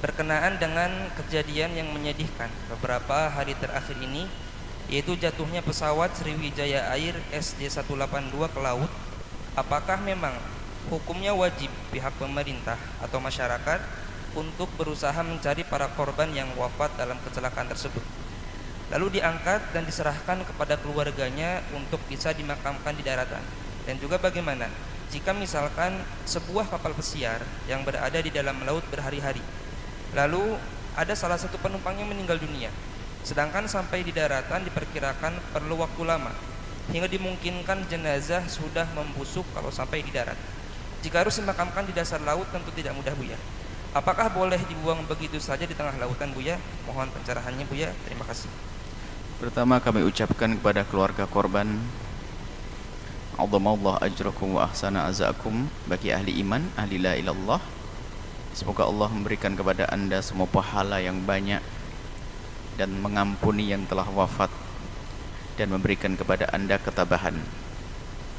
berkenaan 0.00 0.56
dengan 0.56 0.88
kejadian 1.20 1.76
yang 1.76 1.88
menyedihkan. 1.92 2.48
Beberapa 2.72 3.28
hari 3.28 3.52
terakhir 3.56 3.96
ini 4.00 4.24
yaitu 4.90 5.14
jatuhnya 5.14 5.62
pesawat 5.62 6.10
Sriwijaya 6.18 6.90
Air 6.90 7.14
SD182 7.30 8.34
ke 8.50 8.58
laut 8.58 8.90
apakah 9.54 10.02
memang 10.02 10.34
hukumnya 10.90 11.30
wajib 11.30 11.70
pihak 11.94 12.10
pemerintah 12.18 12.74
atau 12.98 13.22
masyarakat 13.22 13.78
untuk 14.34 14.66
berusaha 14.74 15.20
mencari 15.22 15.62
para 15.62 15.86
korban 15.94 16.32
yang 16.34 16.50
wafat 16.58 16.90
dalam 16.98 17.20
kecelakaan 17.22 17.70
tersebut? 17.70 18.02
Lalu 18.90 19.22
diangkat 19.22 19.70
dan 19.70 19.86
diserahkan 19.86 20.42
kepada 20.42 20.74
keluarganya 20.82 21.62
untuk 21.70 22.02
bisa 22.10 22.34
dimakamkan 22.34 22.90
di 22.98 23.06
daratan. 23.06 23.42
Dan 23.86 24.02
juga 24.02 24.18
bagaimana 24.18 24.66
jika 25.14 25.30
misalkan 25.30 26.02
sebuah 26.26 26.66
kapal 26.66 26.94
pesiar 26.98 27.42
yang 27.70 27.86
berada 27.86 28.18
di 28.18 28.30
dalam 28.34 28.58
laut 28.66 28.82
berhari-hari 28.90 29.42
Lalu 30.16 30.58
ada 30.98 31.14
salah 31.14 31.38
satu 31.38 31.56
penumpang 31.62 31.94
yang 31.94 32.10
meninggal 32.10 32.36
dunia. 32.36 32.70
Sedangkan 33.22 33.68
sampai 33.68 34.02
di 34.02 34.10
daratan 34.10 34.64
diperkirakan 34.64 35.36
perlu 35.52 35.78
waktu 35.78 36.02
lama 36.08 36.32
hingga 36.90 37.06
dimungkinkan 37.06 37.86
jenazah 37.86 38.42
sudah 38.50 38.88
membusuk 38.96 39.46
kalau 39.54 39.70
sampai 39.70 40.02
di 40.02 40.10
darat. 40.10 40.36
Jika 41.00 41.24
harus 41.24 41.38
dimakamkan 41.38 41.86
di 41.86 41.94
dasar 41.96 42.20
laut 42.20 42.44
tentu 42.52 42.68
tidak 42.74 42.92
mudah 42.92 43.14
Buya. 43.16 43.38
Apakah 43.90 44.30
boleh 44.30 44.60
dibuang 44.70 45.02
begitu 45.06 45.40
saja 45.42 45.64
di 45.64 45.74
tengah 45.74 45.96
lautan 45.96 46.30
Buya? 46.34 46.60
Mohon 46.84 47.10
pencerahannya 47.14 47.64
Buya. 47.66 47.94
Terima 48.04 48.26
kasih. 48.26 48.50
Pertama 49.40 49.80
kami 49.80 50.04
ucapkan 50.04 50.52
kepada 50.52 50.84
keluarga 50.84 51.24
korban 51.24 51.80
Allah 53.40 53.94
ajrakum 54.04 54.60
wa 54.60 54.68
ahsana 54.68 55.08
azakum 55.08 55.64
bagi 55.88 56.12
ahli 56.12 56.36
iman, 56.44 56.60
ahli 56.76 57.00
la 57.00 57.16
ilallah 57.16 57.79
Semoga 58.50 58.86
Allah 58.86 59.08
memberikan 59.14 59.54
kepada 59.54 59.86
anda 59.90 60.18
semua 60.20 60.50
pahala 60.50 60.98
yang 60.98 61.22
banyak 61.22 61.62
dan 62.74 62.90
mengampuni 62.98 63.70
yang 63.70 63.86
telah 63.86 64.08
wafat 64.10 64.50
dan 65.54 65.70
memberikan 65.70 66.18
kepada 66.18 66.50
anda 66.50 66.80
ketabahan. 66.80 67.36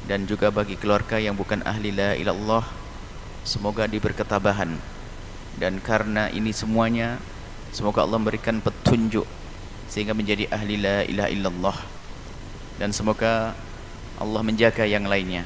Dan 0.02 0.26
juga 0.26 0.50
bagi 0.50 0.74
keluarga 0.74 1.16
yang 1.16 1.38
bukan 1.38 1.62
ahli 1.62 1.94
la 1.94 2.18
ilallah 2.18 2.66
semoga 3.46 3.86
diberi 3.86 4.12
ketabahan. 4.12 4.74
Dan 5.56 5.78
karena 5.78 6.26
ini 6.32 6.50
semuanya 6.50 7.22
semoga 7.70 8.02
Allah 8.02 8.18
memberikan 8.18 8.58
petunjuk 8.58 9.24
sehingga 9.92 10.16
menjadi 10.16 10.48
ahli 10.48 10.80
la 10.80 11.04
ilaha 11.04 11.30
illallah. 11.30 11.78
Dan 12.80 12.90
semoga 12.90 13.52
Allah 14.16 14.42
menjaga 14.42 14.88
yang 14.88 15.04
lainnya. 15.06 15.44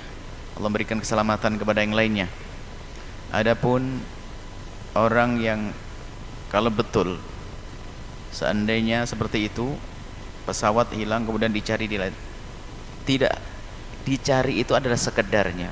Allah 0.57 0.69
memberikan 0.73 1.03
keselamatan 1.03 1.61
kepada 1.61 1.85
yang 1.85 1.93
lainnya. 1.93 2.31
Adapun 3.35 4.01
orang 4.97 5.37
yang 5.37 5.61
kalau 6.49 6.73
betul 6.73 7.21
seandainya 8.33 9.05
seperti 9.05 9.53
itu 9.53 9.77
pesawat 10.49 10.95
hilang 10.97 11.29
kemudian 11.29 11.53
dicari 11.53 11.85
di 11.85 12.01
lain. 12.01 12.15
Tidak 13.05 13.35
dicari 14.07 14.63
itu 14.63 14.73
adalah 14.73 14.97
sekedarnya. 14.97 15.71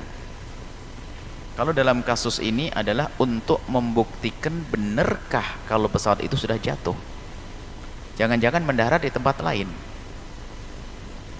Kalau 1.55 1.71
dalam 1.71 2.03
kasus 2.03 2.43
ini 2.43 2.67
adalah 2.67 3.07
untuk 3.15 3.63
membuktikan 3.71 4.51
benarkah 4.67 5.55
kalau 5.71 5.87
pesawat 5.87 6.19
itu 6.19 6.35
sudah 6.35 6.59
jatuh. 6.59 6.95
Jangan-jangan 8.19 8.63
mendarat 8.63 9.07
di 9.07 9.11
tempat 9.11 9.39
lain. 9.39 9.67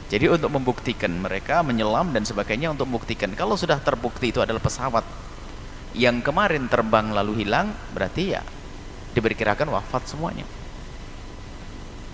Jadi 0.08 0.32
untuk 0.32 0.56
membuktikan 0.56 1.12
mereka 1.12 1.60
menyelam 1.66 2.16
dan 2.16 2.24
sebagainya 2.24 2.72
untuk 2.72 2.88
membuktikan. 2.88 3.36
Kalau 3.36 3.60
sudah 3.60 3.76
terbukti 3.84 4.32
itu 4.32 4.40
adalah 4.40 4.64
pesawat 4.64 5.04
yang 5.96 6.20
kemarin 6.20 6.68
terbang 6.68 7.16
lalu 7.16 7.48
hilang 7.48 7.72
berarti 7.96 8.36
ya 8.36 8.44
diperkirakan 9.16 9.72
wafat 9.72 10.12
semuanya. 10.12 10.44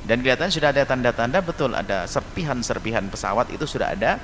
Dan 0.05 0.21
kelihatan 0.21 0.49
sudah 0.49 0.73
ada 0.73 0.85
tanda-tanda 0.85 1.41
betul 1.41 1.73
ada 1.73 2.05
serpihan-serpihan 2.05 3.05
pesawat 3.09 3.49
itu 3.53 3.65
sudah 3.65 3.93
ada. 3.93 4.21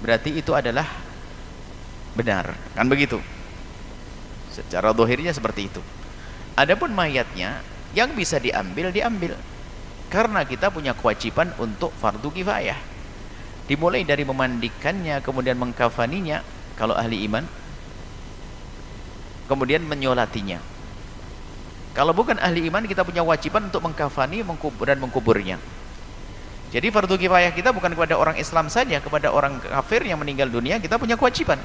Berarti 0.00 0.34
itu 0.40 0.56
adalah 0.56 0.88
benar 2.16 2.56
kan 2.76 2.88
begitu? 2.88 3.20
Secara 4.52 4.92
dohirnya 4.92 5.32
seperti 5.32 5.68
itu. 5.68 5.80
Adapun 6.56 6.92
mayatnya 6.92 7.64
yang 7.96 8.12
bisa 8.12 8.36
diambil 8.36 8.92
diambil. 8.92 9.36
Karena 10.12 10.44
kita 10.44 10.68
punya 10.68 10.92
kewajiban 10.92 11.56
untuk 11.56 11.88
fardu 11.96 12.28
kifayah. 12.28 12.76
Dimulai 13.64 14.04
dari 14.04 14.28
memandikannya 14.28 15.24
kemudian 15.24 15.56
mengkafaninya. 15.56 16.44
Kalau 16.76 16.92
ahli 16.92 17.24
iman 17.28 17.44
kemudian 19.50 19.82
menyolatinya. 19.84 20.62
Kalau 21.92 22.16
bukan 22.16 22.40
ahli 22.40 22.64
iman 22.72 22.88
kita 22.88 23.04
punya 23.04 23.20
wajiban 23.20 23.68
untuk 23.68 23.84
mengkafani 23.84 24.40
mengkubur, 24.40 24.88
dan 24.88 24.96
mengkuburnya. 24.96 25.60
Jadi 26.72 26.88
fardu 26.88 27.20
kifayah 27.20 27.52
kita 27.52 27.68
bukan 27.68 27.92
kepada 27.92 28.16
orang 28.16 28.40
Islam 28.40 28.72
saja 28.72 28.96
kepada 29.04 29.28
orang 29.28 29.60
kafir 29.60 30.08
yang 30.08 30.16
meninggal 30.16 30.48
dunia 30.48 30.80
kita 30.80 30.96
punya 30.96 31.20
kewajiban 31.20 31.60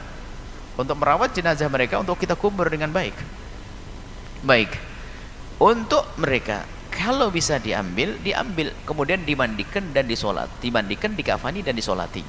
untuk 0.75 0.99
merawat 0.99 1.31
jenazah 1.31 1.71
mereka 1.71 1.95
untuk 1.95 2.19
kita 2.19 2.35
kubur 2.35 2.67
dengan 2.67 2.91
baik. 2.91 3.15
Baik. 4.43 4.75
Untuk 5.63 6.03
mereka 6.19 6.67
kalau 6.91 7.31
bisa 7.31 7.55
diambil 7.55 8.19
diambil 8.19 8.75
kemudian 8.83 9.23
dimandikan 9.23 9.95
dan 9.95 10.11
disolat 10.11 10.51
dimandikan 10.59 11.15
dikafani 11.15 11.63
dan 11.63 11.71
disolati. 11.71 12.19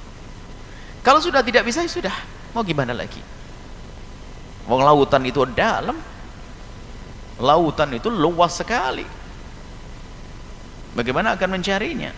Kalau 1.03 1.19
sudah 1.19 1.43
tidak 1.43 1.67
bisa 1.67 1.83
ya 1.83 1.91
sudah. 1.91 2.15
Mau 2.55 2.63
gimana 2.63 2.95
lagi 2.95 3.38
Wong 4.69 4.81
lautan 4.85 5.25
itu 5.25 5.49
dalam. 5.49 5.97
Lautan 7.41 7.89
itu 7.97 8.13
luas 8.13 8.61
sekali. 8.61 9.07
Bagaimana 10.93 11.35
akan 11.35 11.49
mencarinya? 11.57 12.13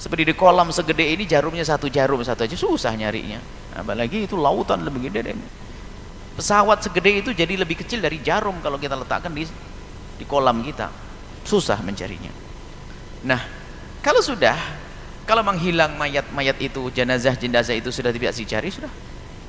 Seperti 0.00 0.32
di 0.32 0.34
kolam 0.36 0.72
segede 0.72 1.04
ini 1.04 1.24
jarumnya 1.28 1.64
satu 1.64 1.88
jarum 1.92 2.20
satu 2.24 2.48
aja 2.48 2.56
susah 2.56 2.92
nyarinya. 2.96 3.40
Apalagi 3.76 4.24
itu 4.24 4.36
lautan 4.36 4.80
lebih 4.80 5.12
gede 5.12 5.32
deh. 5.32 5.36
Pesawat 6.36 6.84
segede 6.84 7.20
itu 7.20 7.30
jadi 7.32 7.56
lebih 7.56 7.80
kecil 7.80 8.00
dari 8.00 8.20
jarum 8.20 8.56
kalau 8.60 8.80
kita 8.80 8.96
letakkan 8.96 9.32
di 9.32 9.44
di 10.16 10.24
kolam 10.24 10.64
kita. 10.64 10.88
Susah 11.44 11.80
mencarinya. 11.84 12.32
Nah, 13.24 13.40
kalau 14.00 14.20
sudah 14.24 14.56
kalau 15.26 15.42
menghilang 15.42 15.98
mayat-mayat 15.98 16.56
itu, 16.62 16.86
jenazah-jenazah 16.94 17.74
itu 17.74 17.90
sudah 17.90 18.14
tidak 18.14 18.30
dicari 18.30 18.70
sudah 18.70 18.92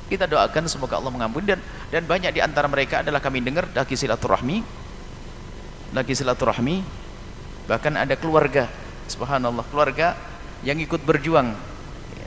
kita 0.07 0.25
doakan 0.25 0.65
semoga 0.71 0.97
Allah 0.97 1.11
mengampuni. 1.11 1.45
Dan 1.45 1.59
dan 1.91 2.03
banyak 2.07 2.31
di 2.31 2.41
antara 2.41 2.65
mereka 2.71 3.03
adalah 3.03 3.19
kami 3.19 3.43
dengar 3.43 3.67
lagi 3.71 3.95
silaturahmi 3.95 4.87
lagi 5.95 6.13
silaturahmi. 6.15 6.83
Bahkan 7.67 7.93
ada 7.95 8.15
keluarga 8.19 8.67
subhanallah 9.07 9.63
keluarga 9.71 10.15
yang 10.63 10.79
ikut 10.79 11.03
berjuang. 11.03 11.55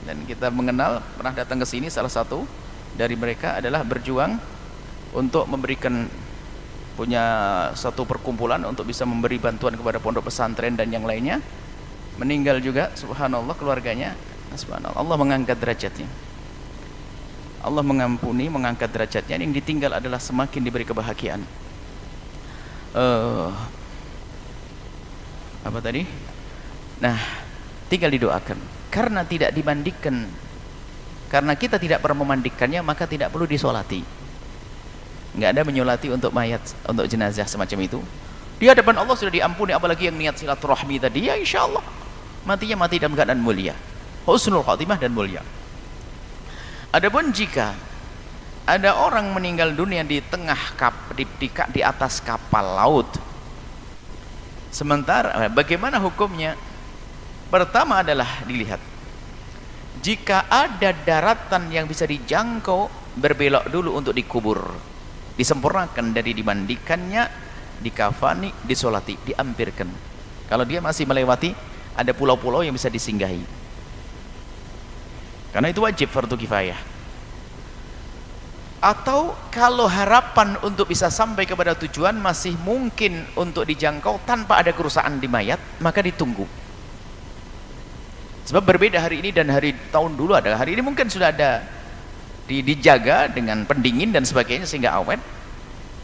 Dan 0.01 0.17
kita 0.25 0.49
mengenal 0.49 1.05
pernah 1.13 1.33
datang 1.33 1.61
ke 1.61 1.67
sini 1.69 1.85
salah 1.93 2.09
satu 2.09 2.45
dari 2.97 3.13
mereka 3.13 3.61
adalah 3.61 3.85
berjuang 3.85 4.37
untuk 5.13 5.45
memberikan 5.45 6.09
punya 6.97 7.23
satu 7.77 8.03
perkumpulan 8.03 8.61
untuk 8.65 8.85
bisa 8.89 9.05
memberi 9.05 9.37
bantuan 9.37 9.77
kepada 9.77 10.01
pondok 10.01 10.29
pesantren 10.29 10.73
dan 10.73 10.89
yang 10.89 11.05
lainnya. 11.05 11.37
Meninggal 12.17 12.59
juga 12.61 12.89
subhanallah 12.97 13.53
keluarganya. 13.55 14.17
Subhanallah 14.51 14.99
Allah 14.99 15.15
mengangkat 15.15 15.57
derajatnya 15.57 16.30
Allah 17.61 17.85
mengampuni, 17.85 18.49
mengangkat 18.49 18.89
derajatnya 18.89 19.37
yang 19.37 19.53
ditinggal 19.53 19.93
adalah 19.93 20.17
semakin 20.17 20.61
diberi 20.65 20.81
kebahagiaan. 20.81 21.45
Uh, 22.91 23.53
apa 25.63 25.79
tadi? 25.79 26.03
nah 27.01 27.17
tinggal 27.89 28.13
didoakan. 28.13 28.57
Karena 28.91 29.25
tidak 29.25 29.55
dimandikan 29.55 30.27
karena 31.31 31.55
kita 31.55 31.79
tidak 31.79 32.03
pernah 32.03 32.21
memandikannya 32.27 32.81
maka 32.83 33.05
tidak 33.05 33.31
perlu 33.33 33.45
disolati. 33.45 34.03
Nggak 35.37 35.49
ada 35.55 35.61
menyolati 35.63 36.07
untuk 36.11 36.29
mayat 36.35 36.61
untuk 36.85 37.07
jenazah 37.07 37.47
semacam 37.47 37.79
itu. 37.87 37.99
Di 38.61 38.69
hadapan 38.69 39.01
Allah 39.01 39.15
sudah 39.17 39.33
diampuni 39.33 39.73
apalagi 39.73 40.11
yang 40.11 40.17
niat 40.17 40.37
silaturahmi 40.37 41.01
tadi 41.01 41.29
ya 41.29 41.37
insya 41.37 41.65
Allah. 41.65 41.81
Matinya 42.45 42.85
mati 42.85 42.97
dalam 42.97 43.13
keadaan 43.13 43.41
mulia. 43.41 43.73
Husnul 44.25 44.65
khatimah 44.65 44.97
dan 45.01 45.13
mulia 45.13 45.41
Adapun 46.91 47.31
jika 47.31 47.71
ada 48.67 48.95
orang 48.99 49.31
meninggal 49.31 49.71
dunia 49.71 50.03
di 50.03 50.19
tengah 50.19 50.75
kap, 50.75 51.15
di, 51.15 51.23
di, 51.39 51.47
di 51.47 51.81
atas 51.81 52.19
kapal 52.19 52.77
laut. 52.77 53.09
Sementara 54.71 55.47
eh, 55.47 55.51
bagaimana 55.51 55.99
hukumnya? 55.99 56.55
Pertama 57.51 57.99
adalah 57.99 58.43
dilihat 58.47 58.79
jika 60.01 60.49
ada 60.49 60.95
daratan 60.95 61.69
yang 61.69 61.85
bisa 61.85 62.09
dijangkau 62.09 62.89
berbelok 63.21 63.69
dulu 63.69 63.99
untuk 64.01 64.17
dikubur 64.17 64.59
disempurnakan 65.37 66.15
dari 66.15 66.33
dimandikannya 66.33 67.23
dikafani 67.77 68.65
disolati 68.65 69.19
diampirkan 69.21 69.89
kalau 70.49 70.65
dia 70.65 70.81
masih 70.81 71.05
melewati 71.05 71.53
ada 71.93 72.11
pulau-pulau 72.17 72.65
yang 72.65 72.73
bisa 72.73 72.89
disinggahi 72.89 73.60
karena 75.51 75.67
itu 75.71 75.83
wajib 75.83 76.07
fardu 76.07 76.35
kifayah. 76.39 76.79
Atau 78.81 79.37
kalau 79.53 79.85
harapan 79.85 80.57
untuk 80.65 80.89
bisa 80.89 81.13
sampai 81.13 81.45
kepada 81.45 81.77
tujuan 81.77 82.17
masih 82.17 82.57
mungkin 82.65 83.29
untuk 83.37 83.69
dijangkau 83.69 84.25
tanpa 84.25 84.57
ada 84.57 84.73
kerusakan 84.73 85.21
di 85.21 85.29
mayat 85.29 85.61
maka 85.77 86.01
ditunggu. 86.01 86.49
Sebab 88.49 88.65
berbeda 88.65 88.97
hari 88.97 89.21
ini 89.21 89.29
dan 89.29 89.53
hari 89.53 89.77
tahun 89.93 90.17
dulu 90.17 90.33
ada 90.33 90.57
hari 90.57 90.73
ini 90.73 90.81
mungkin 90.81 91.05
sudah 91.13 91.29
ada 91.29 91.61
di, 92.49 92.65
dijaga 92.65 93.29
dengan 93.29 93.69
pendingin 93.69 94.09
dan 94.09 94.25
sebagainya 94.25 94.65
sehingga 94.65 94.97
awet 94.97 95.21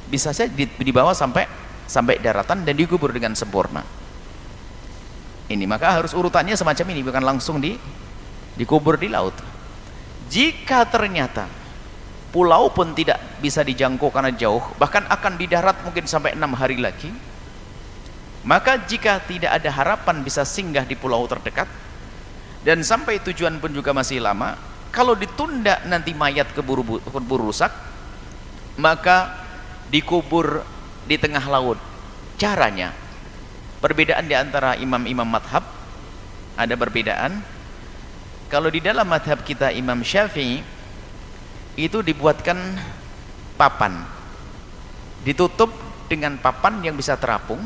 bisa 0.07 0.29
saja 0.29 0.47
dibawa 0.77 1.17
sampai 1.17 1.49
sampai 1.89 2.21
daratan 2.21 2.61
dan 2.61 2.77
dikubur 2.77 3.09
dengan 3.09 3.33
sempurna. 3.33 3.81
Ini 5.49 5.65
maka 5.65 5.97
harus 5.97 6.13
urutannya 6.13 6.53
semacam 6.53 6.85
ini 6.94 7.01
bukan 7.01 7.23
langsung 7.25 7.57
di 7.57 7.73
dikubur 8.57 8.98
di 8.98 9.07
laut. 9.07 9.38
Jika 10.27 10.83
ternyata 10.89 11.48
pulau 12.33 12.68
pun 12.74 12.92
tidak 12.92 13.21
bisa 13.39 13.63
dijangkau 13.63 14.12
karena 14.12 14.36
jauh 14.36 14.59
bahkan 14.75 15.07
akan 15.07 15.39
di 15.39 15.48
darat 15.48 15.80
mungkin 15.88 16.04
sampai 16.04 16.36
enam 16.36 16.51
hari 16.59 16.75
lagi 16.75 17.07
maka 18.44 18.75
jika 18.83 19.24
tidak 19.24 19.56
ada 19.56 19.71
harapan 19.71 20.19
bisa 20.19 20.44
singgah 20.44 20.83
di 20.83 21.00
pulau 21.00 21.24
terdekat 21.24 21.71
dan 22.68 22.83
sampai 22.83 23.24
tujuan 23.24 23.56
pun 23.63 23.71
juga 23.71 23.95
masih 23.95 24.19
lama 24.19 24.59
kalau 24.92 25.15
ditunda 25.15 25.80
nanti 25.88 26.12
mayat 26.12 26.51
keburu, 26.51 27.00
keburu 27.00 27.48
rusak 27.48 27.71
maka 28.77 29.33
dikubur 29.89 30.62
di 31.07 31.15
tengah 31.15 31.44
laut. 31.48 31.80
Caranya 32.38 32.94
perbedaan 33.81 34.30
di 34.30 34.36
antara 34.38 34.77
imam-imam 34.77 35.25
madhab 35.25 35.65
ada 36.54 36.74
perbedaan 36.77 37.42
kalau 38.47 38.71
di 38.71 38.79
dalam 38.79 39.03
madhab 39.03 39.44
kita 39.44 39.75
imam 39.75 39.99
syafi'i 39.99 40.63
itu 41.75 41.99
dibuatkan 41.99 42.55
papan. 43.59 44.07
Ditutup 45.27 45.67
dengan 46.07 46.39
papan 46.39 46.79
yang 46.79 46.95
bisa 46.95 47.19
terapung. 47.19 47.59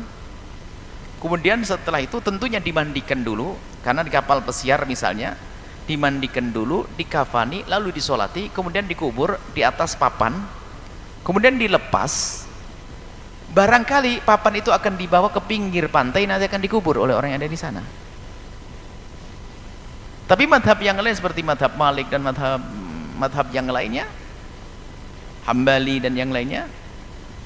Kemudian 1.22 1.62
setelah 1.62 2.02
itu 2.02 2.18
tentunya 2.18 2.58
dimandikan 2.58 3.22
dulu 3.22 3.54
karena 3.86 4.02
di 4.02 4.10
kapal 4.10 4.42
pesiar 4.42 4.82
misalnya 4.82 5.38
dimandikan 5.86 6.50
dulu, 6.50 6.82
dikafani, 6.98 7.62
lalu 7.70 7.94
disolati, 7.94 8.50
kemudian 8.50 8.82
dikubur 8.90 9.38
di 9.54 9.62
atas 9.62 9.94
papan. 9.94 10.34
Kemudian 11.22 11.54
dilepas. 11.54 12.42
Barangkali 13.54 14.26
papan 14.26 14.58
itu 14.58 14.74
akan 14.74 14.98
dibawa 14.98 15.30
ke 15.30 15.38
pinggir 15.46 15.86
pantai 15.86 16.26
nanti 16.26 16.50
akan 16.50 16.58
dikubur 16.58 16.98
oleh 16.98 17.14
orang 17.14 17.36
yang 17.36 17.40
ada 17.44 17.52
di 17.52 17.60
sana 17.60 18.02
tapi 20.32 20.48
madhab 20.48 20.80
yang 20.80 20.96
lain 20.96 21.12
seperti 21.12 21.44
madhab 21.44 21.76
Malik 21.76 22.08
dan 22.08 22.24
madhab 22.24 22.56
madhab 23.20 23.52
yang 23.52 23.68
lainnya 23.68 24.08
Hambali 25.44 26.00
dan 26.00 26.16
yang 26.16 26.32
lainnya 26.32 26.64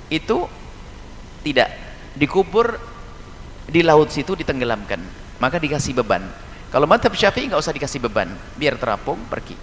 itu 0.06 0.46
tidak 1.42 1.66
dikubur 2.14 2.78
di 3.66 3.82
laut 3.82 4.14
situ 4.14 4.38
ditenggelamkan. 4.38 5.02
Maka 5.42 5.58
dikasih 5.58 5.98
beban. 5.98 6.22
Kalau 6.70 6.86
madhab 6.86 7.10
syafi'i 7.10 7.50
nggak 7.50 7.58
usah 7.58 7.74
dikasih 7.74 7.98
beban. 8.06 8.30
Biar 8.54 8.78
terapung 8.78 9.18
pergi. 9.26 9.58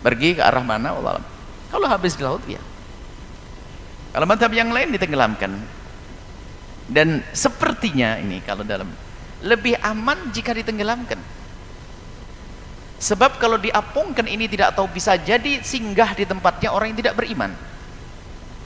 Pergi 0.00 0.38
ke 0.38 0.42
arah 0.46 0.64
mana 0.64 0.96
Allah 0.96 1.20
kalau 1.68 1.84
habis 1.84 2.16
di 2.16 2.24
laut 2.24 2.40
ya 2.48 2.60
kalau 4.16 4.24
madhab 4.24 4.48
yang 4.56 4.72
lain 4.72 4.88
ditenggelamkan. 4.96 5.52
Dan 6.88 7.20
sepertinya 7.36 8.16
ini 8.16 8.40
kalau 8.40 8.64
dalam 8.64 8.88
lebih 9.44 9.76
aman 9.84 10.32
jika 10.32 10.56
ditenggelamkan 10.56 11.20
Sebab 12.98 13.38
kalau 13.38 13.62
diapungkan 13.62 14.26
ini 14.26 14.50
tidak 14.50 14.74
tahu 14.74 14.90
bisa 14.90 15.14
jadi 15.14 15.62
singgah 15.62 16.18
di 16.18 16.26
tempatnya 16.26 16.74
orang 16.74 16.90
yang 16.90 16.98
tidak 16.98 17.14
beriman. 17.14 17.54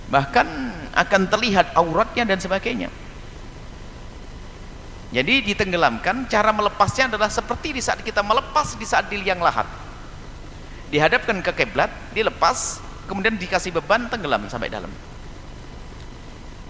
Bahkan 0.08 0.49
akan 0.93 1.23
terlihat 1.29 1.76
auratnya 1.76 2.25
dan 2.25 2.40
sebagainya. 2.40 2.88
Jadi 5.12 5.52
ditenggelamkan, 5.52 6.25
cara 6.32 6.49
melepasnya 6.56 7.12
adalah 7.12 7.29
seperti 7.29 7.76
di 7.76 7.84
saat 7.84 8.00
kita 8.00 8.25
melepas 8.25 8.73
di 8.81 8.87
saat 8.88 9.12
di 9.12 9.20
liang 9.20 9.44
lahat. 9.44 9.69
Dihadapkan 10.88 11.37
ke 11.44 11.52
kiblat, 11.52 11.93
dilepas, 12.17 12.81
kemudian 13.05 13.37
dikasih 13.37 13.76
beban 13.76 14.08
tenggelam 14.08 14.49
sampai 14.49 14.73
dalam. 14.73 14.88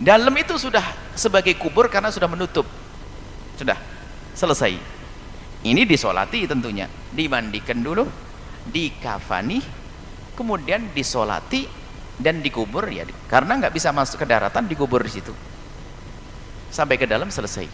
Dalam 0.03 0.35
itu 0.35 0.59
sudah 0.59 0.83
sebagai 1.15 1.55
kubur 1.55 1.87
karena 1.87 2.11
sudah 2.11 2.27
menutup. 2.27 2.67
Sudah 3.55 3.79
selesai 4.35 5.02
ini 5.63 5.87
disolati 5.87 6.43
tentunya. 6.47 6.91
Dimandikan 7.15 7.79
dulu 7.79 8.07
dikafani 8.67 9.59
kemudian 10.35 10.91
disolati 10.95 11.67
dan 12.19 12.39
dikubur 12.39 12.87
ya 12.87 13.03
karena 13.27 13.59
nggak 13.59 13.75
bisa 13.75 13.91
masuk 13.91 14.23
ke 14.23 14.27
daratan 14.27 14.67
dikubur 14.67 15.03
di 15.07 15.13
situ. 15.13 15.35
Sampai 16.73 16.99
ke 16.99 17.07
dalam 17.07 17.31
selesai. 17.31 17.69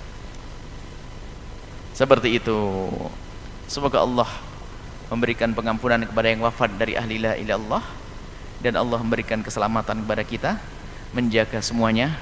Seperti 1.96 2.38
itu. 2.38 2.58
Semoga 3.68 4.00
Allah 4.04 4.28
memberikan 5.08 5.52
pengampunan 5.52 6.04
kepada 6.04 6.28
yang 6.28 6.40
wafat 6.44 6.72
dari 6.76 6.96
ahli 6.96 7.20
la 7.20 7.36
Allah 7.36 7.84
dan 8.58 8.74
Allah 8.76 8.98
memberikan 9.00 9.40
keselamatan 9.40 10.04
kepada 10.04 10.24
kita 10.24 10.50
menjaga 11.16 11.62
semuanya. 11.64 12.16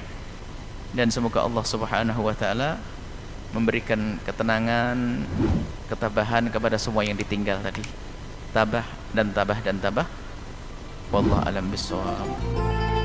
Dan 0.96 1.12
semoga 1.12 1.44
Allah 1.44 1.60
subhanahu 1.60 2.24
wa 2.24 2.32
ta'ala 2.32 2.80
memberikan 3.56 4.20
ketenangan, 4.20 5.24
ketabahan 5.88 6.52
kepada 6.52 6.76
semua 6.76 7.08
yang 7.08 7.16
ditinggal 7.16 7.64
tadi. 7.64 7.80
Tabah 8.52 8.84
dan 9.16 9.32
tabah 9.32 9.58
dan 9.64 9.80
tabah. 9.80 10.08
Wallahu 11.08 11.40
alam 11.40 11.72
bisawab. 11.72 12.95